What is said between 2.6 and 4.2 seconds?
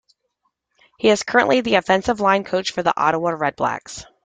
for the Ottawa Redblacks.